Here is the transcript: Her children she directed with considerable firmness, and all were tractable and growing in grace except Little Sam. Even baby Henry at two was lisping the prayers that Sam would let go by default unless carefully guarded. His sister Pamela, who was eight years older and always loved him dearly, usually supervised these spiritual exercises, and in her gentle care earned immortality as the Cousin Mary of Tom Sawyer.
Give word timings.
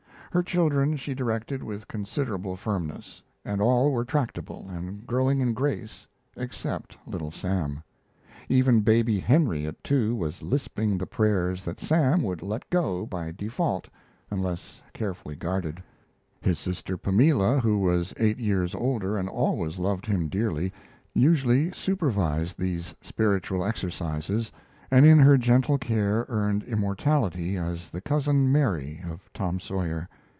Her 0.33 0.41
children 0.43 0.95
she 0.95 1.13
directed 1.13 1.61
with 1.61 1.89
considerable 1.89 2.55
firmness, 2.55 3.21
and 3.43 3.59
all 3.61 3.91
were 3.91 4.05
tractable 4.05 4.65
and 4.69 5.05
growing 5.05 5.41
in 5.41 5.53
grace 5.53 6.07
except 6.37 6.95
Little 7.05 7.31
Sam. 7.31 7.83
Even 8.47 8.79
baby 8.79 9.19
Henry 9.19 9.65
at 9.65 9.83
two 9.83 10.15
was 10.15 10.41
lisping 10.41 10.97
the 10.97 11.05
prayers 11.05 11.65
that 11.65 11.81
Sam 11.81 12.23
would 12.23 12.41
let 12.41 12.69
go 12.69 13.05
by 13.05 13.31
default 13.31 13.89
unless 14.29 14.81
carefully 14.93 15.35
guarded. 15.35 15.83
His 16.39 16.57
sister 16.59 16.95
Pamela, 16.95 17.59
who 17.59 17.79
was 17.79 18.13
eight 18.15 18.39
years 18.39 18.73
older 18.73 19.17
and 19.17 19.27
always 19.27 19.79
loved 19.79 20.05
him 20.05 20.29
dearly, 20.29 20.71
usually 21.13 21.71
supervised 21.73 22.57
these 22.57 22.95
spiritual 23.01 23.65
exercises, 23.65 24.49
and 24.89 25.05
in 25.05 25.19
her 25.19 25.37
gentle 25.37 25.77
care 25.77 26.25
earned 26.29 26.63
immortality 26.63 27.57
as 27.57 27.89
the 27.89 27.99
Cousin 27.99 28.49
Mary 28.49 29.03
of 29.09 29.29
Tom 29.33 29.59
Sawyer. 29.59 30.07